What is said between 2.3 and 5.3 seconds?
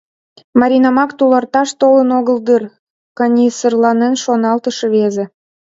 дыр?»— каньысырланен шоналтыш рвезе.